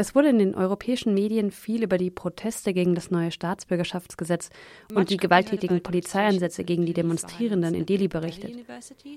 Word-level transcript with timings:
Es 0.00 0.14
wurde 0.14 0.30
in 0.30 0.38
den 0.38 0.54
europäischen 0.54 1.12
Medien 1.12 1.50
viel 1.50 1.82
über 1.82 1.98
die 1.98 2.10
Proteste 2.10 2.72
gegen 2.72 2.94
das 2.94 3.10
neue 3.10 3.30
Staatsbürgerschaftsgesetz 3.30 4.48
und 4.94 5.10
die 5.10 5.18
gewalttätigen 5.18 5.82
Polizeieinsätze 5.82 6.64
gegen 6.64 6.86
die 6.86 6.94
Demonstrierenden 6.94 7.74
in 7.74 7.84
Delhi 7.84 8.08
berichtet. 8.08 8.52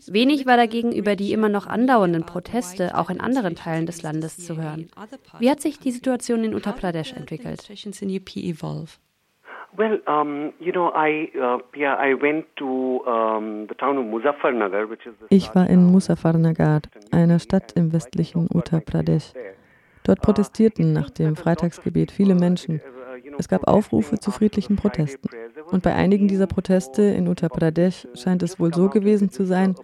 Wenig 0.07 0.45
war 0.45 0.57
dagegen 0.57 0.91
über 0.91 1.15
die 1.15 1.31
immer 1.31 1.47
noch 1.47 1.67
andauernden 1.67 2.25
Proteste 2.25 2.97
auch 2.97 3.09
in 3.09 3.21
anderen 3.21 3.55
Teilen 3.55 3.85
des 3.85 4.01
Landes 4.01 4.45
zu 4.45 4.57
hören. 4.57 4.89
Wie 5.39 5.49
hat 5.49 5.61
sich 5.61 5.79
die 5.79 5.91
Situation 5.91 6.43
in 6.43 6.53
Uttar 6.53 6.73
Pradesh 6.73 7.13
entwickelt? 7.13 7.61
Well, 9.75 10.01
um, 10.05 10.53
you 10.59 10.71
know, 10.71 10.91
I 10.93 11.31
uh, 11.35 11.57
yeah, 11.75 11.95
I 11.97 12.13
went 12.13 12.45
to 12.57 13.01
um, 13.07 13.67
the 13.67 13.73
town 13.73 13.97
of 13.97 14.05
Muzaffarnagar, 14.05 14.87
which 14.87 15.03
is 15.07 15.13
Ich 15.29 15.55
war 15.55 15.67
in 15.67 15.85
Muzaffarnagar, 15.91 16.81
einer 17.11 17.39
Stadt 17.39 17.71
im 17.71 17.91
westlichen 17.91 18.49
Uttar 18.53 18.81
Pradesh. 18.81 19.33
Dort 20.03 20.21
protestierten 20.21 20.93
nach 20.93 21.09
dem 21.09 21.35
Freitagsgebet 21.35 22.11
viele 22.11 22.35
Menschen. 22.35 22.81
Es 23.37 23.47
gab 23.47 23.67
Aufrufe 23.67 24.19
zu 24.19 24.31
friedlichen 24.31 24.75
Protesten. 24.75 25.29
Und 25.71 25.83
bei 25.83 25.93
einigen 25.93 26.27
dieser 26.27 26.47
Proteste 26.47 27.01
in 27.01 27.27
Uttar 27.27 27.49
Pradesh 27.49 28.07
scheint 28.13 28.43
es 28.43 28.59
wohl 28.59 28.73
so 28.73 28.89
gewesen 28.89 29.29
zu 29.29 29.45
sein, 29.45 29.75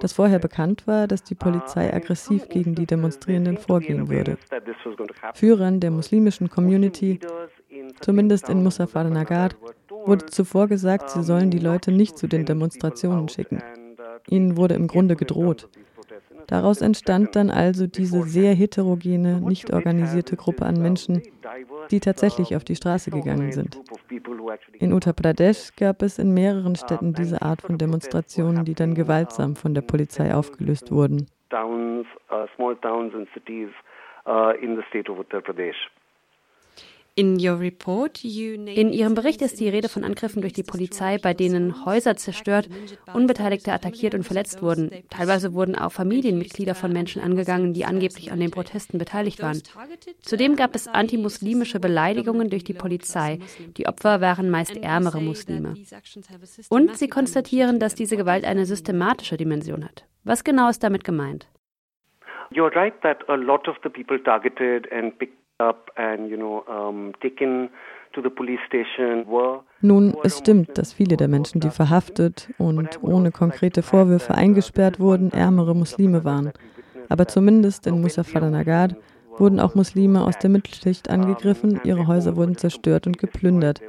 dass 0.00 0.12
vorher 0.12 0.38
bekannt 0.38 0.86
war, 0.86 1.08
dass 1.08 1.22
die 1.22 1.34
Polizei 1.34 1.92
aggressiv 1.92 2.48
gegen 2.48 2.74
die 2.74 2.86
Demonstrierenden 2.86 3.56
vorgehen 3.56 4.08
würde. 4.08 4.36
Führern 5.34 5.80
der 5.80 5.90
muslimischen 5.90 6.48
Community 6.50 7.18
Zumindest 8.00 8.48
in 8.48 8.62
Muzaffarnagar 8.62 9.50
wurde 10.04 10.26
zuvor 10.26 10.68
gesagt, 10.68 11.10
sie 11.10 11.22
sollen 11.22 11.50
die 11.50 11.58
Leute 11.58 11.92
nicht 11.92 12.16
zu 12.16 12.26
den 12.26 12.44
Demonstrationen 12.44 13.28
schicken. 13.28 13.62
Ihnen 14.28 14.56
wurde 14.56 14.74
im 14.74 14.86
Grunde 14.86 15.16
gedroht. 15.16 15.68
Daraus 16.48 16.80
entstand 16.80 17.36
dann 17.36 17.50
also 17.50 17.86
diese 17.86 18.22
sehr 18.22 18.54
heterogene, 18.54 19.38
nicht 19.42 19.70
organisierte 19.70 20.34
Gruppe 20.34 20.64
an 20.64 20.80
Menschen, 20.80 21.22
die 21.90 22.00
tatsächlich 22.00 22.56
auf 22.56 22.64
die 22.64 22.74
Straße 22.74 23.10
gegangen 23.10 23.52
sind. 23.52 23.78
In 24.78 24.94
Uttar 24.94 25.12
Pradesh 25.12 25.76
gab 25.76 26.00
es 26.00 26.18
in 26.18 26.32
mehreren 26.32 26.74
Städten 26.74 27.12
diese 27.12 27.42
Art 27.42 27.60
von 27.60 27.76
Demonstrationen, 27.76 28.64
die 28.64 28.74
dann 28.74 28.94
gewaltsam 28.94 29.56
von 29.56 29.74
der 29.74 29.82
Polizei 29.82 30.34
aufgelöst 30.34 30.90
wurden. 30.90 31.26
Towns, 31.50 32.06
uh, 32.30 32.46
small 32.56 32.76
towns 32.76 33.14
and 33.14 33.28
cities 33.34 33.68
uh, 34.26 34.52
in 34.62 34.76
the 34.76 34.82
state 34.88 35.10
of 35.10 35.18
Uttar 35.18 35.42
Pradesh. 35.42 35.76
In 37.18 37.40
Ihrem 37.40 39.14
Bericht 39.14 39.42
ist 39.42 39.58
die 39.58 39.68
Rede 39.68 39.88
von 39.88 40.04
Angriffen 40.04 40.40
durch 40.40 40.52
die 40.52 40.62
Polizei, 40.62 41.18
bei 41.18 41.34
denen 41.34 41.84
Häuser 41.84 42.14
zerstört, 42.14 42.68
Unbeteiligte 43.12 43.72
attackiert 43.72 44.14
und 44.14 44.22
verletzt 44.22 44.62
wurden. 44.62 44.92
Teilweise 45.10 45.52
wurden 45.52 45.74
auch 45.74 45.90
Familienmitglieder 45.90 46.76
von 46.76 46.92
Menschen 46.92 47.20
angegangen, 47.20 47.72
die 47.72 47.84
angeblich 47.84 48.30
an 48.30 48.38
den 48.38 48.52
Protesten 48.52 48.98
beteiligt 48.98 49.42
waren. 49.42 49.60
Zudem 50.22 50.54
gab 50.54 50.76
es 50.76 50.86
antimuslimische 50.86 51.80
Beleidigungen 51.80 52.50
durch 52.50 52.62
die 52.62 52.74
Polizei. 52.74 53.40
Die 53.76 53.88
Opfer 53.88 54.20
waren 54.20 54.48
meist 54.48 54.76
ärmere 54.76 55.20
Muslime. 55.20 55.74
Und 56.68 56.96
sie 56.96 57.08
konstatieren, 57.08 57.80
dass 57.80 57.96
diese 57.96 58.16
Gewalt 58.16 58.44
eine 58.44 58.64
systematische 58.64 59.36
Dimension 59.36 59.84
hat. 59.84 60.04
Was 60.22 60.44
genau 60.44 60.68
ist 60.68 60.84
damit 60.84 61.02
gemeint? 61.02 61.48
You're 62.52 62.72
right 62.76 62.94
that 63.02 63.28
a 63.28 63.34
lot 63.34 63.68
of 63.68 63.76
the 63.82 63.88
people 63.88 64.22
targeted 64.22 64.90
and 64.92 65.18
picked 65.18 65.36
nun, 69.80 70.16
es 70.22 70.38
stimmt, 70.38 70.78
dass 70.78 70.92
viele 70.92 71.16
der 71.16 71.28
Menschen, 71.28 71.60
die 71.60 71.70
verhaftet 71.70 72.48
und 72.58 73.02
ohne 73.02 73.30
konkrete 73.30 73.82
Vorwürfe 73.82 74.34
eingesperrt 74.34 74.98
wurden, 74.98 75.32
ärmere 75.32 75.74
Muslime 75.74 76.24
waren. 76.24 76.52
Aber 77.08 77.26
zumindest 77.26 77.86
in 77.86 78.00
Muzaffarnagar 78.00 78.90
wurden 79.36 79.60
auch 79.60 79.74
Muslime 79.74 80.24
aus 80.24 80.38
der 80.38 80.50
Mittelschicht 80.50 81.10
angegriffen, 81.10 81.80
ihre 81.84 82.06
Häuser 82.06 82.36
wurden 82.36 82.56
zerstört 82.56 83.06
und 83.06 83.18
geplündert. 83.18 83.80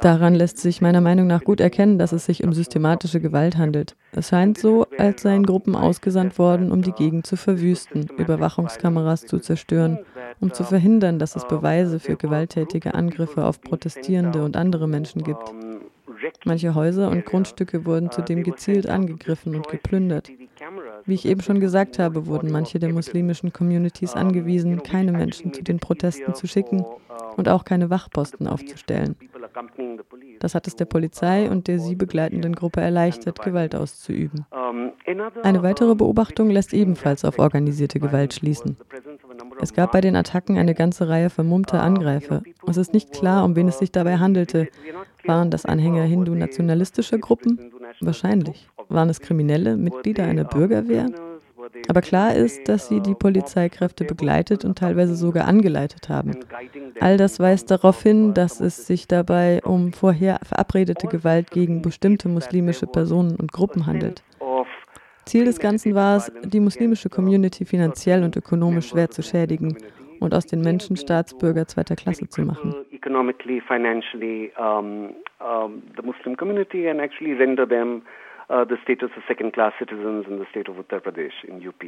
Daran 0.00 0.34
lässt 0.34 0.58
sich 0.58 0.82
meiner 0.82 1.00
Meinung 1.00 1.26
nach 1.26 1.42
gut 1.42 1.60
erkennen, 1.60 1.98
dass 1.98 2.12
es 2.12 2.26
sich 2.26 2.44
um 2.44 2.52
systematische 2.52 3.20
Gewalt 3.20 3.56
handelt. 3.56 3.96
Es 4.12 4.28
scheint 4.28 4.58
so, 4.58 4.86
als 4.98 5.22
seien 5.22 5.46
Gruppen 5.46 5.74
ausgesandt 5.74 6.38
worden, 6.38 6.70
um 6.70 6.82
die 6.82 6.92
Gegend 6.92 7.26
zu 7.26 7.36
verwüsten, 7.36 8.06
Überwachungskameras 8.18 9.22
zu 9.22 9.38
zerstören, 9.38 9.98
um 10.40 10.52
zu 10.52 10.64
verhindern, 10.64 11.18
dass 11.18 11.36
es 11.36 11.46
Beweise 11.46 11.98
für 11.98 12.16
gewalttätige 12.16 12.94
Angriffe 12.94 13.44
auf 13.44 13.60
Protestierende 13.60 14.44
und 14.44 14.56
andere 14.56 14.88
Menschen 14.88 15.22
gibt. 15.22 15.52
Manche 16.44 16.74
Häuser 16.74 17.10
und 17.10 17.24
Grundstücke 17.24 17.84
wurden 17.84 18.10
zudem 18.10 18.42
gezielt 18.42 18.88
angegriffen 18.88 19.54
und 19.54 19.68
geplündert. 19.68 20.30
Wie 21.04 21.14
ich 21.14 21.26
eben 21.26 21.42
schon 21.42 21.60
gesagt 21.60 21.98
habe, 21.98 22.26
wurden 22.26 22.50
manche 22.50 22.78
der 22.78 22.92
muslimischen 22.92 23.52
Communities 23.52 24.14
angewiesen, 24.14 24.82
keine 24.82 25.12
Menschen 25.12 25.52
zu 25.52 25.62
den 25.62 25.78
Protesten 25.78 26.34
zu 26.34 26.46
schicken 26.46 26.84
und 27.36 27.48
auch 27.48 27.64
keine 27.64 27.90
Wachposten 27.90 28.46
aufzustellen. 28.46 29.16
Das 30.40 30.54
hat 30.54 30.66
es 30.66 30.76
der 30.76 30.84
Polizei 30.84 31.50
und 31.50 31.68
der 31.68 31.78
sie 31.78 31.94
begleitenden 31.94 32.54
Gruppe 32.54 32.80
erleichtert, 32.80 33.42
Gewalt 33.42 33.74
auszuüben. 33.74 34.46
Eine 35.42 35.62
weitere 35.62 35.94
Beobachtung 35.94 36.50
lässt 36.50 36.74
ebenfalls 36.74 37.24
auf 37.24 37.38
organisierte 37.38 38.00
Gewalt 38.00 38.34
schließen. 38.34 38.76
Es 39.60 39.72
gab 39.72 39.92
bei 39.92 40.00
den 40.00 40.16
Attacken 40.16 40.58
eine 40.58 40.74
ganze 40.74 41.08
Reihe 41.08 41.30
vermummter 41.30 41.82
Angreifer. 41.82 42.42
Es 42.66 42.76
ist 42.76 42.92
nicht 42.92 43.12
klar, 43.12 43.44
um 43.44 43.56
wen 43.56 43.68
es 43.68 43.78
sich 43.78 43.92
dabei 43.92 44.18
handelte. 44.18 44.68
Waren 45.24 45.50
das 45.50 45.64
Anhänger 45.64 46.02
hindu-nationalistischer 46.02 47.18
Gruppen? 47.18 47.72
Wahrscheinlich. 48.00 48.68
Waren 48.88 49.08
es 49.08 49.20
Kriminelle, 49.20 49.76
Mitglieder 49.76 50.24
einer 50.24 50.44
Bürgerwehr? 50.44 51.10
Aber 51.88 52.00
klar 52.00 52.34
ist, 52.34 52.68
dass 52.68 52.88
sie 52.88 53.00
die 53.00 53.14
Polizeikräfte 53.14 54.04
begleitet 54.04 54.64
und 54.64 54.78
teilweise 54.78 55.16
sogar 55.16 55.46
angeleitet 55.46 56.08
haben. 56.08 56.36
All 57.00 57.16
das 57.16 57.40
weist 57.40 57.70
darauf 57.70 58.02
hin, 58.02 58.34
dass 58.34 58.60
es 58.60 58.86
sich 58.86 59.08
dabei 59.08 59.62
um 59.64 59.92
vorher 59.92 60.38
verabredete 60.42 61.06
Gewalt 61.06 61.50
gegen 61.50 61.82
bestimmte 61.82 62.28
muslimische 62.28 62.86
Personen 62.86 63.36
und 63.36 63.52
Gruppen 63.52 63.86
handelt. 63.86 64.22
Ziel 65.26 65.44
des 65.44 65.58
Ganzen 65.58 65.94
war 65.94 66.16
es, 66.16 66.32
die 66.44 66.60
muslimische 66.60 67.10
Community 67.10 67.64
finanziell 67.64 68.22
und 68.22 68.36
ökonomisch 68.36 68.88
schwer 68.88 69.10
zu 69.10 69.22
schädigen 69.22 69.76
und 70.20 70.34
aus 70.34 70.46
den 70.46 70.60
Menschen 70.62 70.96
Staatsbürger 70.96 71.66
zweiter 71.66 71.96
Klasse 71.96 72.28
zu 72.28 72.42
machen. 72.42 72.74
Economically, 72.92 73.60
financially, 73.60 74.52
the 74.58 76.02
Muslim 76.02 76.36
community 76.36 76.88
and 76.88 77.00
actually 77.00 77.34
render 77.34 77.68
them 77.68 78.02
uh, 78.48 78.64
the 78.68 78.76
status 78.82 79.10
of 79.16 79.22
second-class 79.26 79.72
citizens 79.78 80.26
in 80.28 80.38
the 80.38 80.46
state 80.50 80.70
of 80.70 80.78
Uttar 80.78 81.00
Pradesh 81.00 81.44
in 81.44 81.66
UP. 81.66 81.84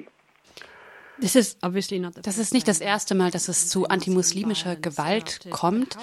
Das 1.20 1.34
ist 1.34 2.54
nicht 2.54 2.68
das 2.68 2.80
erste 2.80 3.16
Mal, 3.16 3.32
dass 3.32 3.48
es 3.48 3.68
zu 3.68 3.88
antimuslimischer 3.88 4.76
Gewalt 4.76 5.48
kommt. 5.50 5.96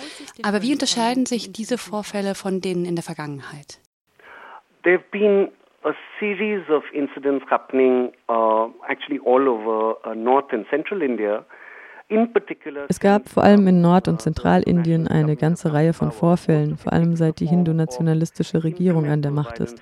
Aber 0.44 0.62
wie 0.62 0.74
unterscheiden 0.74 1.26
sich 1.26 1.54
diese 1.54 1.78
Vorfälle 1.78 2.36
von 2.36 2.60
denen 2.60 2.84
in 2.84 2.96
der 2.96 3.04
Vergangenheit? 3.04 3.80
There 4.84 4.98
have 4.98 5.06
been 5.12 5.52
a 5.86 5.94
series 6.20 6.68
of 6.70 6.84
incidents 6.94 7.46
happening 7.50 8.12
uh, 8.28 8.68
actually 8.90 9.20
all 9.20 9.48
over 9.48 9.94
uh, 10.04 10.14
North 10.16 10.52
and 10.52 10.66
Central 10.70 11.02
India. 11.02 11.46
Es 12.88 13.00
gab 13.00 13.30
vor 13.30 13.44
allem 13.44 13.68
in 13.68 13.82
Nord- 13.82 14.08
und 14.08 14.22
Zentralindien 14.22 15.08
eine 15.08 15.36
ganze 15.36 15.74
Reihe 15.74 15.92
von 15.92 16.12
Vorfällen, 16.12 16.78
vor 16.78 16.94
allem 16.94 17.16
seit 17.16 17.40
die 17.40 17.48
hindu-nationalistische 17.48 18.64
Regierung 18.64 19.08
an 19.08 19.24
der 19.24 19.32
Macht 19.32 19.60
ist. 19.60 19.82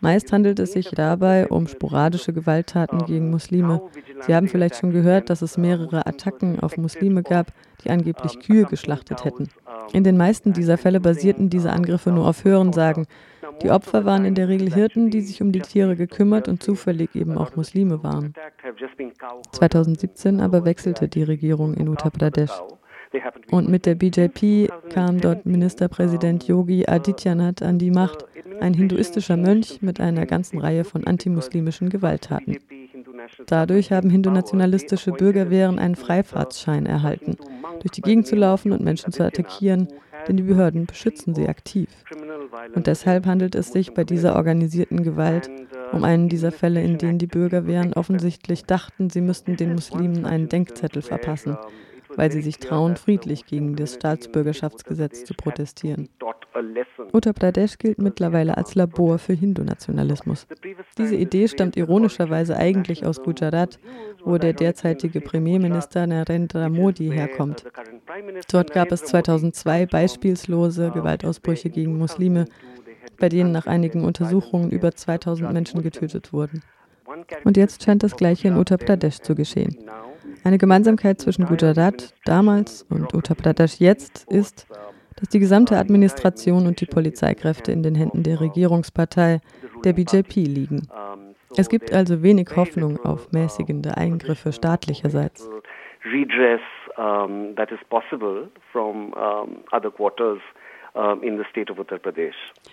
Meist 0.00 0.32
handelt 0.32 0.58
es 0.58 0.72
sich 0.72 0.90
dabei 0.90 1.46
um 1.46 1.68
sporadische 1.68 2.32
Gewalttaten 2.32 3.06
gegen 3.06 3.30
Muslime. 3.30 3.82
Sie 4.20 4.34
haben 4.34 4.48
vielleicht 4.48 4.76
schon 4.76 4.90
gehört, 4.90 5.30
dass 5.30 5.40
es 5.40 5.56
mehrere 5.56 6.08
Attacken 6.08 6.58
auf 6.58 6.76
Muslime 6.76 7.22
gab, 7.22 7.52
die 7.84 7.90
angeblich 7.90 8.40
Kühe 8.40 8.64
geschlachtet 8.64 9.24
hätten. 9.24 9.48
In 9.92 10.02
den 10.02 10.16
meisten 10.16 10.52
dieser 10.52 10.76
Fälle 10.76 10.98
basierten 10.98 11.50
diese 11.50 11.70
Angriffe 11.70 12.10
nur 12.10 12.26
auf 12.26 12.44
Hörensagen. 12.44 13.06
Die 13.62 13.70
Opfer 13.70 14.04
waren 14.04 14.24
in 14.24 14.34
der 14.34 14.48
Regel 14.48 14.72
Hirten, 14.72 15.10
die 15.10 15.20
sich 15.20 15.42
um 15.42 15.52
die 15.52 15.60
Tiere 15.60 15.96
gekümmert 15.96 16.48
und 16.48 16.62
zufällig 16.62 17.14
eben 17.14 17.36
auch 17.36 17.56
Muslime 17.56 18.02
waren. 18.02 18.34
2017 19.52 20.40
aber 20.40 20.64
wechselte 20.64 21.08
die 21.08 21.22
Regierung 21.22 21.74
in 21.74 21.88
Uttar 21.88 22.10
Pradesh. 22.10 22.52
Und 23.50 23.68
mit 23.68 23.86
der 23.86 23.94
BJP 23.94 24.70
kam 24.90 25.20
dort 25.20 25.46
Ministerpräsident 25.46 26.46
Yogi 26.46 26.86
Adityanath 26.86 27.62
an 27.62 27.78
die 27.78 27.90
Macht, 27.90 28.26
ein 28.60 28.74
hinduistischer 28.74 29.36
Mönch 29.36 29.80
mit 29.80 30.00
einer 30.00 30.26
ganzen 30.26 30.58
Reihe 30.58 30.84
von 30.84 31.06
antimuslimischen 31.06 31.88
Gewalttaten. 31.88 32.58
Dadurch 33.46 33.92
haben 33.92 34.10
hindu-nationalistische 34.10 35.12
Bürgerwehren 35.12 35.78
einen 35.78 35.96
Freifahrtsschein 35.96 36.86
erhalten, 36.86 37.36
durch 37.80 37.92
die 37.92 38.02
Gegend 38.02 38.26
zu 38.26 38.36
laufen 38.36 38.72
und 38.72 38.82
Menschen 38.82 39.12
zu 39.12 39.24
attackieren, 39.24 39.88
denn 40.26 40.36
die 40.36 40.42
Behörden 40.42 40.86
beschützen 40.86 41.34
sie 41.34 41.48
aktiv. 41.48 41.88
Und 42.74 42.86
deshalb 42.86 43.26
handelt 43.26 43.54
es 43.54 43.72
sich 43.72 43.94
bei 43.94 44.04
dieser 44.04 44.36
organisierten 44.36 45.02
Gewalt 45.02 45.50
um 45.92 46.04
einen 46.04 46.28
dieser 46.28 46.52
Fälle, 46.52 46.82
in 46.82 46.98
denen 46.98 47.18
die 47.18 47.26
Bürgerwehren 47.26 47.94
offensichtlich 47.94 48.64
dachten, 48.64 49.10
sie 49.10 49.20
müssten 49.20 49.56
den 49.56 49.72
Muslimen 49.72 50.26
einen 50.26 50.48
Denkzettel 50.48 51.02
verpassen, 51.02 51.56
weil 52.14 52.30
sie 52.32 52.42
sich 52.42 52.58
trauen, 52.58 52.96
friedlich 52.96 53.46
gegen 53.46 53.76
das 53.76 53.94
Staatsbürgerschaftsgesetz 53.94 55.24
zu 55.24 55.34
protestieren. 55.34 56.08
Uttar 57.12 57.32
Pradesh 57.32 57.78
gilt 57.78 57.98
mittlerweile 57.98 58.56
als 58.56 58.74
Labor 58.74 59.18
für 59.18 59.32
Hindu-Nationalismus. 59.32 60.46
Diese 60.96 61.16
Idee 61.16 61.48
stammt 61.48 61.76
ironischerweise 61.76 62.56
eigentlich 62.56 63.04
aus 63.04 63.22
Gujarat, 63.22 63.78
wo 64.24 64.38
der 64.38 64.52
derzeitige 64.52 65.20
Premierminister 65.20 66.06
Narendra 66.06 66.68
Modi 66.68 67.10
herkommt. 67.10 67.64
Dort 68.50 68.72
gab 68.72 68.92
es 68.92 69.04
2002 69.04 69.86
beispielslose 69.86 70.90
Gewaltausbrüche 70.90 71.70
gegen 71.70 71.98
Muslime, 71.98 72.46
bei 73.18 73.28
denen 73.28 73.52
nach 73.52 73.66
einigen 73.66 74.04
Untersuchungen 74.04 74.70
über 74.70 74.92
2000 74.92 75.52
Menschen 75.52 75.82
getötet 75.82 76.32
wurden. 76.32 76.62
Und 77.44 77.56
jetzt 77.56 77.82
scheint 77.82 78.02
das 78.02 78.16
Gleiche 78.16 78.48
in 78.48 78.56
Uttar 78.56 78.78
Pradesh 78.78 79.20
zu 79.20 79.34
geschehen. 79.34 79.76
Eine 80.44 80.58
Gemeinsamkeit 80.58 81.20
zwischen 81.20 81.46
Gujarat 81.46 82.14
damals 82.24 82.84
und 82.88 83.14
Uttar 83.14 83.36
Pradesh 83.36 83.80
jetzt 83.80 84.24
ist, 84.30 84.66
dass 85.18 85.28
die 85.28 85.38
gesamte 85.38 85.76
Administration 85.76 86.66
und 86.66 86.80
die 86.80 86.86
Polizeikräfte 86.86 87.72
in 87.72 87.82
den 87.82 87.94
Händen 87.94 88.22
der 88.22 88.40
Regierungspartei, 88.40 89.40
der 89.84 89.92
BJP, 89.92 90.34
liegen. 90.36 90.88
Es 91.56 91.68
gibt 91.68 91.92
also 91.92 92.22
wenig 92.22 92.48
Hoffnung 92.56 92.98
auf 93.04 93.32
mäßigende 93.32 93.96
Eingriffe 93.96 94.52
staatlicherseits. 94.52 95.48
Redress 96.04 96.60
um, 96.96 97.54
that 97.56 97.70
is 97.72 97.78
possible 97.88 98.48
from 98.72 99.12
um, 99.14 99.64
other 99.72 99.90
quarters 99.90 100.40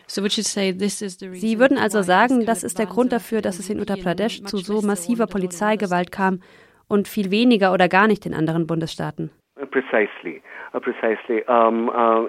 Sie 0.08 1.60
würden 1.60 1.78
also 1.78 2.02
sagen, 2.02 2.46
das 2.46 2.64
ist 2.64 2.80
der 2.80 2.86
Grund 2.88 3.12
dafür, 3.12 3.42
dass 3.42 3.60
es 3.60 3.70
in 3.70 3.80
Uttar 3.80 3.98
Pradesh 3.98 4.42
zu 4.44 4.58
so 4.58 4.82
massiver 4.82 5.28
Polizeigewalt 5.28 6.12
kam 6.12 6.40
und 6.88 7.08
viel 7.08 7.30
weniger 7.30 7.72
oder 7.74 7.88
gar 7.88 8.08
nicht 8.08 8.26
in 8.26 8.34
anderen 8.34 8.66
Bundesstaaten. 8.66 9.30
Precisely. 9.56 10.42
Uh, 10.74 10.80
uh, 11.90 12.28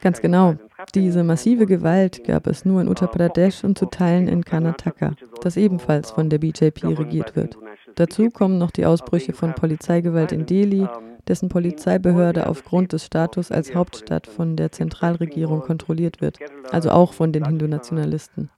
Ganz 0.00 0.22
genau. 0.22 0.54
Diese 0.94 1.22
massive 1.22 1.66
Gewalt 1.66 2.24
gab 2.24 2.46
es 2.46 2.64
nur 2.64 2.80
in 2.80 2.88
Uttar 2.88 3.08
Pradesh 3.08 3.62
und 3.62 3.76
zu 3.76 3.86
Teilen 3.86 4.26
in 4.26 4.42
Karnataka, 4.42 5.12
das 5.42 5.58
ebenfalls 5.58 6.10
von 6.10 6.30
der 6.30 6.38
BJP 6.38 6.98
regiert 6.98 7.36
wird. 7.36 7.58
Dazu 7.96 8.30
kommen 8.30 8.56
noch 8.56 8.70
die 8.70 8.86
Ausbrüche 8.86 9.34
von 9.34 9.54
Polizeigewalt 9.54 10.32
in 10.32 10.46
Delhi, 10.46 10.88
dessen 11.28 11.50
Polizeibehörde 11.50 12.48
aufgrund 12.48 12.94
des 12.94 13.04
Status 13.04 13.52
als 13.52 13.74
Hauptstadt 13.74 14.26
von 14.26 14.56
der 14.56 14.72
Zentralregierung 14.72 15.60
kontrolliert 15.60 16.22
wird, 16.22 16.38
also 16.72 16.88
auch 16.90 17.12
von 17.12 17.32
den 17.32 17.44
Hindu-Nationalisten. 17.44 18.48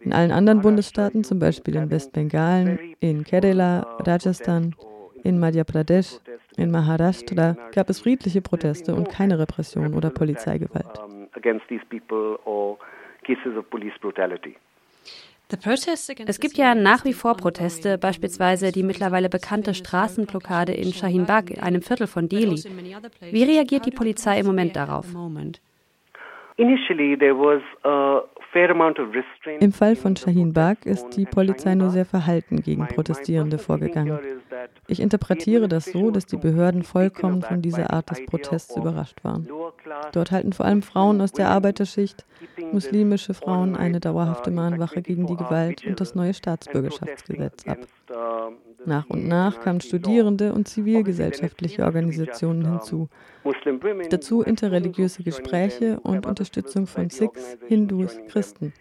In 0.00 0.12
allen 0.12 0.30
anderen 0.30 0.60
Bundesstaaten, 0.60 1.24
zum 1.24 1.38
Beispiel 1.38 1.76
in 1.76 1.90
Westbengalen, 1.90 2.78
in 3.00 3.24
Kerala, 3.24 3.86
Rajasthan, 4.00 4.74
in 5.24 5.38
Madhya 5.40 5.64
Pradesh, 5.64 6.20
in 6.56 6.70
Maharashtra 6.70 7.56
gab 7.74 7.90
es 7.90 8.00
friedliche 8.00 8.40
Proteste 8.40 8.94
und 8.94 9.08
keine 9.08 9.38
Repression 9.38 9.94
oder 9.94 10.10
Polizeigewalt. 10.10 11.00
Es 16.26 16.40
gibt 16.40 16.56
ja 16.56 16.74
nach 16.74 17.04
wie 17.04 17.12
vor 17.12 17.36
Proteste, 17.36 17.98
beispielsweise 17.98 18.72
die 18.72 18.82
mittlerweile 18.82 19.28
bekannte 19.28 19.74
Straßenblockade 19.74 20.72
in 20.72 20.92
Shahin 20.92 21.26
Bagh, 21.26 21.60
einem 21.60 21.82
Viertel 21.82 22.06
von 22.06 22.28
Delhi. 22.28 22.62
Wie 23.30 23.44
reagiert 23.44 23.86
die 23.86 23.90
Polizei 23.90 24.40
im 24.40 24.46
Moment 24.46 24.76
darauf? 24.76 25.06
Initially 26.56 27.16
there 27.18 27.36
was 27.36 27.62
a 27.82 28.22
im 29.60 29.72
Fall 29.72 29.96
von 29.96 30.16
Shahin 30.16 30.52
Bagh 30.52 30.88
ist 30.88 31.10
die 31.16 31.24
Polizei 31.24 31.74
nur 31.74 31.90
sehr 31.90 32.04
verhalten 32.04 32.62
gegen 32.62 32.86
Protestierende 32.86 33.58
vorgegangen. 33.58 34.18
Ich 34.86 35.00
interpretiere 35.00 35.68
das 35.68 35.86
so, 35.86 36.10
dass 36.10 36.26
die 36.26 36.36
Behörden 36.36 36.82
vollkommen 36.82 37.42
von 37.42 37.62
dieser 37.62 37.92
Art 37.92 38.10
des 38.10 38.24
Protests 38.26 38.76
überrascht 38.76 39.24
waren. 39.24 39.48
Dort 40.12 40.30
halten 40.30 40.52
vor 40.52 40.66
allem 40.66 40.82
Frauen 40.82 41.20
aus 41.20 41.32
der 41.32 41.48
Arbeiterschicht, 41.48 42.24
muslimische 42.72 43.34
Frauen 43.34 43.76
eine 43.76 44.00
dauerhafte 44.00 44.50
Mahnwache 44.50 45.02
gegen 45.02 45.26
die 45.26 45.36
Gewalt 45.36 45.84
und 45.84 46.00
das 46.00 46.14
neue 46.14 46.34
Staatsbürgerschaftsgesetz 46.34 47.66
ab. 47.66 47.78
Nach 48.86 49.08
und 49.08 49.26
nach 49.26 49.60
kamen 49.60 49.80
Studierende 49.80 50.52
und 50.52 50.68
zivilgesellschaftliche 50.68 51.84
Organisationen 51.84 52.70
hinzu. 52.70 53.08
Dazu 54.10 54.42
interreligiöse 54.42 55.22
Gespräche 55.22 56.00
und 56.00 56.26
Unterstützung 56.26 56.86
von 56.86 57.10
Sikhs, 57.10 57.56
Hindus, 57.66 58.18
Christen. 58.28 58.72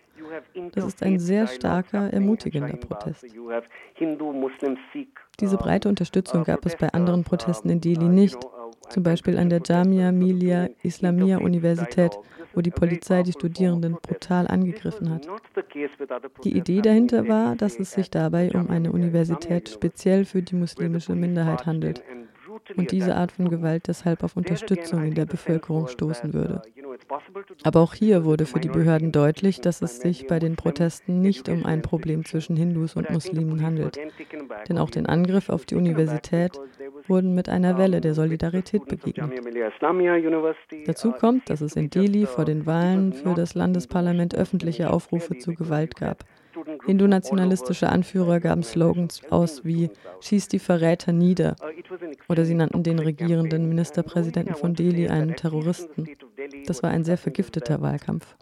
Das 0.73 0.85
ist 0.85 1.03
ein 1.03 1.19
sehr 1.19 1.47
starker, 1.47 2.11
ermutigender 2.11 2.75
Protest. 2.77 3.25
Diese 5.39 5.57
breite 5.57 5.89
Unterstützung 5.89 6.43
gab 6.43 6.65
es 6.65 6.75
bei 6.75 6.89
anderen 6.89 7.23
Protesten 7.23 7.69
in 7.69 7.81
Delhi 7.81 8.09
nicht, 8.09 8.37
zum 8.89 9.03
Beispiel 9.03 9.37
an 9.37 9.49
der 9.49 9.61
Jamia 9.63 10.11
Millia 10.11 10.69
Islamia 10.83 11.37
Universität 11.37 12.17
wo 12.53 12.61
die 12.61 12.71
Polizei 12.71 13.23
die 13.23 13.31
Studierenden 13.31 13.97
brutal 14.01 14.47
angegriffen 14.47 15.09
hat. 15.09 15.27
Die 16.43 16.55
Idee 16.55 16.81
dahinter 16.81 17.27
war, 17.27 17.55
dass 17.55 17.79
es 17.79 17.91
sich 17.91 18.09
dabei 18.09 18.51
um 18.51 18.69
eine 18.69 18.91
Universität 18.91 19.69
speziell 19.69 20.25
für 20.25 20.41
die 20.41 20.55
muslimische 20.55 21.15
Minderheit 21.15 21.65
handelt 21.65 22.03
und 22.75 22.91
diese 22.91 23.15
Art 23.15 23.31
von 23.31 23.49
Gewalt 23.49 23.87
deshalb 23.87 24.23
auf 24.23 24.37
Unterstützung 24.37 25.03
in 25.03 25.15
der 25.15 25.25
Bevölkerung 25.25 25.87
stoßen 25.87 26.33
würde. 26.33 26.61
Aber 27.63 27.81
auch 27.81 27.93
hier 27.93 28.23
wurde 28.23 28.45
für 28.45 28.59
die 28.59 28.69
Behörden 28.69 29.11
deutlich, 29.11 29.59
dass 29.59 29.81
es 29.81 29.97
sich 29.97 30.27
bei 30.27 30.39
den 30.39 30.55
Protesten 30.55 31.21
nicht 31.21 31.49
um 31.49 31.65
ein 31.65 31.81
Problem 31.81 32.23
zwischen 32.23 32.55
Hindus 32.55 32.95
und 32.95 33.09
Muslimen 33.09 33.63
handelt. 33.63 33.97
Denn 34.69 34.77
auch 34.77 34.91
den 34.91 35.07
Angriff 35.07 35.49
auf 35.49 35.65
die 35.65 35.75
Universität 35.75 36.59
wurden 37.09 37.33
mit 37.35 37.49
einer 37.49 37.77
Welle 37.77 38.01
der 38.01 38.13
Solidarität 38.13 38.85
begegnet. 38.85 39.31
Dazu 40.85 41.11
kommt, 41.11 41.49
dass 41.49 41.61
es 41.61 41.75
in 41.75 41.89
Delhi 41.89 42.25
vor 42.25 42.45
den 42.45 42.65
Wahlen 42.65 43.13
für 43.13 43.33
das 43.33 43.55
Landesparlament 43.55 44.35
öffentliche 44.35 44.91
Aufrufe 44.91 45.37
zu 45.37 45.53
Gewalt 45.53 45.95
gab. 45.95 46.25
Hindu-nationalistische 46.85 47.89
Anführer 47.89 48.39
gaben 48.39 48.63
Slogans 48.63 49.21
aus 49.29 49.65
wie 49.65 49.89
Schieß 50.21 50.47
die 50.47 50.59
Verräter 50.59 51.11
nieder 51.11 51.55
oder 52.29 52.45
sie 52.45 52.53
nannten 52.53 52.83
den 52.83 52.99
regierenden 52.99 53.67
Ministerpräsidenten 53.67 54.55
von 54.55 54.73
Delhi 54.73 55.07
einen 55.07 55.35
Terroristen. 55.35 56.07
Das 56.65 56.83
war 56.83 56.89
ein 56.91 57.03
sehr 57.03 57.17
vergifteter 57.17 57.81
Wahlkampf. 57.81 58.35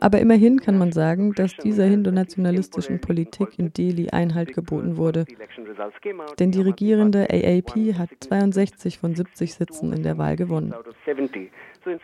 Aber 0.00 0.20
immerhin 0.20 0.60
kann 0.60 0.78
man 0.78 0.92
sagen, 0.92 1.32
dass 1.34 1.56
dieser 1.56 1.84
hindu-nationalistischen 1.84 3.00
Politik 3.00 3.58
in 3.58 3.72
Delhi 3.72 4.10
Einhalt 4.10 4.54
geboten 4.54 4.96
wurde. 4.96 5.24
Denn 6.38 6.50
die 6.50 6.60
regierende 6.60 7.28
AAP 7.30 7.98
hat 7.98 8.10
62 8.20 8.98
von 8.98 9.14
70 9.14 9.54
Sitzen 9.54 9.92
in 9.92 10.02
der 10.02 10.18
Wahl 10.18 10.36
gewonnen. 10.36 10.74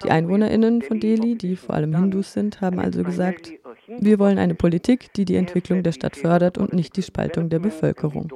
Die 0.02 0.10
EinwohnerInnen 0.10 0.82
von 0.82 1.00
Delhi, 1.00 1.36
die 1.36 1.56
vor 1.56 1.74
allem 1.74 1.94
Hindus 1.94 2.32
sind, 2.32 2.60
haben 2.60 2.78
also 2.78 3.02
gesagt, 3.02 3.52
wir 3.86 4.18
wollen 4.18 4.38
eine 4.38 4.54
Politik, 4.54 5.12
die 5.14 5.24
die 5.24 5.36
Entwicklung 5.36 5.82
der 5.82 5.92
Stadt 5.92 6.16
fördert 6.16 6.56
und 6.58 6.72
nicht 6.72 6.96
die 6.96 7.02
Spaltung 7.02 7.48
der 7.50 7.58
Bevölkerung. 7.58 8.32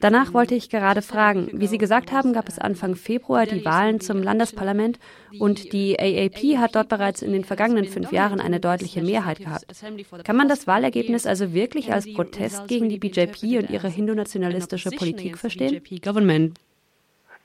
Danach 0.00 0.34
wollte 0.34 0.54
ich 0.54 0.70
gerade 0.70 1.02
fragen, 1.02 1.48
wie 1.52 1.66
Sie 1.66 1.78
gesagt 1.78 2.12
haben, 2.12 2.32
gab 2.32 2.48
es 2.48 2.58
Anfang 2.58 2.94
Februar 2.94 3.46
die 3.46 3.64
Wahlen 3.64 4.00
zum 4.00 4.22
Landesparlament 4.22 4.98
und 5.38 5.72
die 5.72 5.98
AAP 5.98 6.58
hat 6.58 6.74
dort 6.74 6.88
bereits 6.88 7.22
in 7.22 7.32
den 7.32 7.44
vergangenen 7.44 7.84
fünf 7.84 8.10
Jahren 8.10 8.40
eine 8.40 8.60
deutliche 8.60 9.02
Mehrheit 9.02 9.38
gehabt. 9.38 9.66
Kann 10.24 10.36
man 10.36 10.48
das 10.48 10.66
Wahlergebnis 10.66 11.26
also 11.26 11.52
wirklich 11.52 11.92
als 11.92 12.12
Protest 12.12 12.68
gegen 12.68 12.88
die 12.88 12.98
BJP 12.98 13.58
und 13.58 13.70
ihre 13.70 13.88
hindu-nationalistische 13.88 14.90
Politik 14.90 15.38
verstehen? 15.38 15.82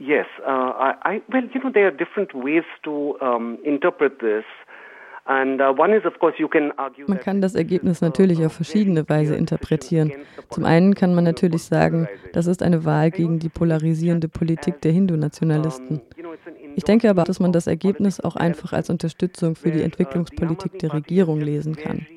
Yes, 0.01 0.25
uh, 0.39 0.49
I, 0.49 0.95
I, 1.05 1.21
well, 1.27 1.47
you 1.53 1.61
know, 1.61 1.69
there 1.69 1.85
are 1.85 1.91
different 1.91 2.33
ways 2.33 2.63
to 2.81 3.17
um, 3.21 3.59
interpret 3.63 4.17
this. 4.19 4.43
Uh, 5.27 5.73
man 7.07 7.19
kann 7.19 7.41
das 7.41 7.55
Ergebnis 7.55 8.01
natürlich 8.01 8.43
auf 8.43 8.53
verschiedene 8.53 9.07
Weise 9.07 9.35
interpretieren. 9.35 10.11
Zum 10.49 10.65
einen 10.65 10.95
kann 10.95 11.13
man 11.13 11.23
natürlich 11.23 11.63
sagen, 11.63 12.07
das 12.33 12.47
ist 12.47 12.63
eine 12.63 12.85
Wahl 12.85 13.11
gegen 13.11 13.37
die 13.37 13.49
polarisierende 13.49 14.27
Politik 14.27 14.81
der 14.81 14.91
Hindu-Nationalisten. 14.91 16.01
Ich 16.75 16.83
denke 16.85 17.09
aber, 17.09 17.23
dass 17.23 17.39
man 17.39 17.51
das 17.51 17.67
Ergebnis 17.67 18.19
auch 18.19 18.35
einfach 18.35 18.73
als 18.73 18.89
Unterstützung 18.89 19.55
für 19.55 19.71
die 19.71 19.81
uh, 19.81 19.83
Entwicklungspolitik 19.83 20.79
der 20.79 20.93
Regierung 20.93 21.39
lesen 21.39 21.75
kann. 21.75 22.07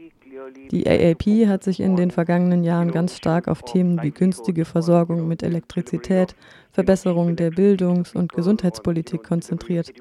Die 0.71 0.87
AAP 0.87 1.49
hat 1.49 1.63
sich 1.63 1.81
in 1.81 1.97
den 1.97 2.11
vergangenen 2.11 2.65
Jahren 2.65 2.91
ganz 2.91 3.17
stark 3.17 3.49
auf 3.49 3.63
Themen 3.63 4.03
wie 4.03 4.11
günstige 4.11 4.65
Versorgung 4.65 5.29
mit 5.29 5.43
Elektrizität, 5.43 6.35
Verbesserung 6.73 7.37
der 7.37 7.51
Bildungs- 7.51 8.15
und 8.15 8.33
Gesundheitspolitik 8.33 9.23
konzentriert. 9.23 9.93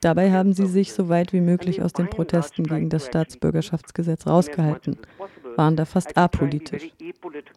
Dabei 0.00 0.30
haben 0.30 0.52
sie 0.52 0.66
sich 0.66 0.92
so 0.92 1.08
weit 1.08 1.32
wie 1.32 1.40
möglich 1.40 1.82
aus 1.82 1.92
den 1.92 2.08
Protesten 2.08 2.64
gegen 2.64 2.90
das 2.90 3.06
Staatsbürgerschaftsgesetz 3.06 4.26
rausgehalten, 4.26 4.98
waren 5.56 5.76
da 5.76 5.84
fast 5.84 6.16
apolitisch. 6.16 6.92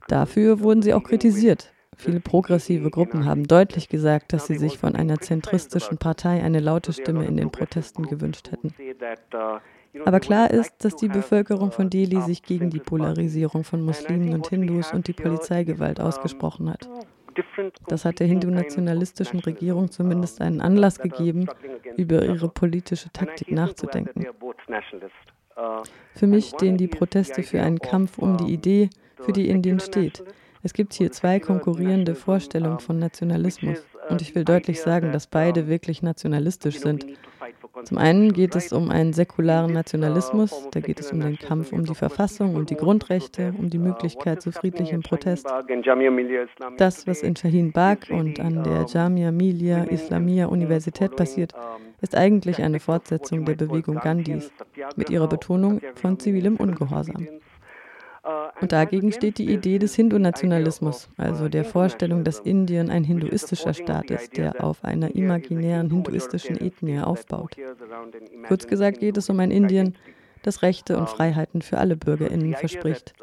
Dafür 0.08 0.62
wurden 0.62 0.82
sie 0.82 0.94
auch 0.94 1.04
kritisiert. 1.04 1.72
Viele 2.02 2.20
progressive 2.20 2.90
Gruppen 2.90 3.26
haben 3.26 3.48
deutlich 3.48 3.88
gesagt, 3.88 4.34
dass 4.34 4.48
sie 4.48 4.58
sich 4.58 4.80
von 4.80 4.96
einer 4.96 5.20
zentristischen 5.20 6.00
Partei 6.00 6.42
eine 6.42 6.60
laute 6.60 6.94
Stimme 6.94 7.26
in 7.26 7.38
den 7.38 7.52
Protesten 7.52 8.08
gewünscht 8.08 8.52
hätten. 8.52 8.74
Aber 10.06 10.20
klar 10.20 10.50
ist, 10.50 10.84
dass 10.84 10.96
die 10.96 11.10
Bevölkerung 11.10 11.72
von 11.72 11.92
Delhi 11.92 12.20
sich 12.22 12.42
gegen 12.42 12.72
die 12.72 12.80
Polarisierung 12.80 13.64
von 13.64 13.84
Muslimen 13.84 14.34
und 14.34 14.48
Hindus 14.48 14.92
und 14.92 15.08
die 15.08 15.14
Polizeigewalt 15.14 16.00
ausgesprochen 16.02 16.72
hat. 16.72 16.90
Das 17.88 18.04
hat 18.04 18.20
der 18.20 18.26
hindu-nationalistischen 18.26 19.40
Regierung 19.40 19.92
zumindest 19.92 20.42
einen 20.42 20.60
Anlass 20.60 20.98
gegeben, 20.98 21.48
über 21.98 22.26
ihre 22.26 22.50
politische 22.50 23.12
Taktik 23.12 23.52
nachzudenken. 23.52 24.26
Für 26.16 26.28
mich 26.28 26.48
stehen 26.48 26.78
die 26.78 26.88
Proteste 26.88 27.44
für 27.44 27.62
einen 27.62 27.78
Kampf 27.80 28.18
um 28.18 28.38
die 28.38 28.52
Idee, 28.52 28.90
für 29.22 29.34
die 29.34 29.50
Indien 29.50 29.80
steht. 29.80 30.24
Es 30.64 30.74
gibt 30.74 30.94
hier 30.94 31.12
zwei 31.12 31.40
konkurrierende 31.40 32.14
Vorstellungen 32.16 32.80
von 32.80 33.00
Nationalismus. 33.00 33.80
Und 34.10 34.22
ich 34.22 34.36
will 34.36 34.44
deutlich 34.44 34.82
sagen, 34.82 35.12
dass 35.12 35.28
beide 35.28 35.68
wirklich 35.68 36.04
nationalistisch 36.04 36.80
sind. 36.80 37.06
Zum 37.86 37.98
einen 37.98 38.34
geht 38.34 38.56
es 38.56 38.72
um 38.72 38.90
einen 38.92 39.14
säkularen 39.14 39.74
Nationalismus, 39.74 40.68
da 40.72 40.80
geht 40.80 41.00
es 41.00 41.12
um 41.12 41.20
den 41.20 41.38
Kampf 41.38 41.72
um 41.72 41.86
die 41.86 41.96
Verfassung 41.96 42.56
und 42.56 42.70
die 42.70 42.76
Grundrechte, 42.76 43.54
um 43.58 43.70
die 43.70 43.80
Möglichkeit 43.80 44.42
zu 44.42 44.52
friedlichem 44.52 45.02
Protest. 45.02 45.48
Das, 46.78 47.08
was 47.08 47.24
in 47.24 47.36
Shahin 47.36 47.72
Bagh 47.72 48.14
und 48.14 48.40
an 48.40 48.64
der 48.64 48.86
Jamia 48.88 49.32
Millia 49.32 49.84
Islamia 49.86 50.48
Universität 50.48 51.16
passiert, 51.16 51.54
ist 52.02 52.16
eigentlich 52.16 52.62
eine 52.62 52.80
Fortsetzung 52.80 53.46
der 53.46 53.56
Bewegung 53.56 53.96
Gandhis 53.96 54.52
mit 54.96 55.10
ihrer 55.10 55.28
Betonung 55.28 55.82
von 55.96 56.20
zivilem 56.20 56.58
Ungehorsam. 56.58 57.28
Und 58.62 58.72
dagegen 58.72 59.12
steht 59.12 59.40
die 59.40 59.52
Idee 59.52 59.80
des 59.80 59.96
Hindu-Nationalismus, 59.96 61.10
also 61.18 61.50
der 61.50 61.66
Vorstellung, 61.66 62.24
dass 62.24 62.40
Indien 62.40 62.92
ein 62.92 63.04
hinduistischer 63.04 63.74
Staat 63.74 64.12
ist, 64.12 64.38
der 64.38 64.64
auf 64.64 64.84
einer 64.84 65.16
imaginären 65.16 65.90
hinduistischen 65.90 66.62
Ethnie 66.62 67.00
aufbaut. 67.00 67.56
Kurz 68.48 68.68
gesagt 68.68 69.00
geht 69.00 69.18
es 69.18 69.30
um 69.30 69.40
ein 69.40 69.50
Indien, 69.50 69.98
das 70.44 70.62
Rechte 70.62 70.98
und 70.98 71.10
Freiheiten 71.10 71.62
für 71.62 71.80
alle 71.80 71.96
Bürgerinnen 71.96 72.54
verspricht, 72.54 73.14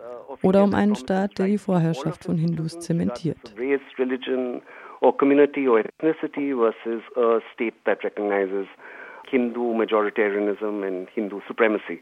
oder 0.42 0.64
um 0.64 0.74
einen 0.74 0.96
Staat, 0.96 1.38
der 1.38 1.46
die 1.46 1.58
Vorherrschaft 1.58 2.24
von 2.24 2.36
Hindus 2.36 2.80
zementiert. 2.80 3.54
or 5.00 5.12
community 5.12 5.66
or 5.68 5.80
ethnicity 5.80 6.52
versus 6.52 7.02
a 7.16 7.40
state 7.54 7.74
that 7.86 8.02
recognizes 8.02 8.66
Hindu 9.30 9.74
majoritarianism 9.74 10.82
and 10.82 11.08
Hindu 11.14 11.40
supremacy. 11.46 11.96